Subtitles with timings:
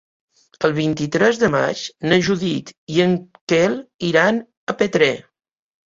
[0.67, 3.17] El vint-i-tres de maig na Judit i en
[3.53, 3.79] Quel
[4.13, 4.45] iran
[4.77, 5.17] a Petrer.